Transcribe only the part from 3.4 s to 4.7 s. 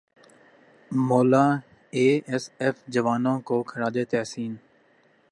کو خراج تحسین